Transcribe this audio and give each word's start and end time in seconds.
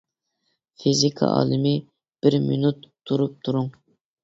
فىزىكا 0.83 1.29
ئالىمى: 1.33 1.75
بىر 2.25 2.39
مىنۇت 2.49 2.91
تۇرۇپ 3.11 3.39
تۇرۇڭ. 3.47 3.73